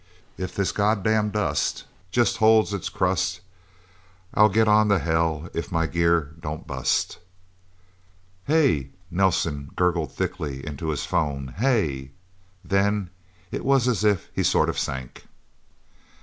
"If 0.35 0.55
this 0.55 0.71
goddam 0.71 1.29
dust 1.29 1.83
Just 2.09 2.37
holds 2.37 2.73
its 2.73 2.89
crust, 2.89 3.39
I'll 4.33 4.49
get 4.49 4.67
on 4.67 4.89
to 4.89 4.97
hell 4.97 5.47
If 5.53 5.71
my 5.71 5.85
gear 5.85 6.33
don't 6.39 6.65
bust..." 6.65 7.19
"Hey!" 8.45 8.89
Nelsen 9.11 9.69
gurgled 9.75 10.11
thickly 10.11 10.65
into 10.65 10.89
his 10.89 11.05
phone. 11.05 11.53
"Hey..." 11.55 12.09
Then 12.65 13.11
it 13.51 13.63
was 13.63 13.87
as 13.87 14.03
if 14.03 14.29
he 14.33 14.41
sort 14.41 14.69
of 14.69 14.79
sank... 14.79 15.27